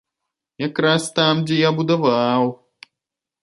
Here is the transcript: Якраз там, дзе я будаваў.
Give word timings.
Якраз 0.67 1.05
там, 1.19 1.43
дзе 1.51 1.59
я 1.67 1.71
будаваў. 1.83 2.51